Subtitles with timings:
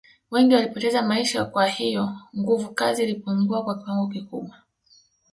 [0.31, 4.55] Wengi walipoteza maisha kwa hiyo nguvukazi ilipungua kwa kiwango kikubwa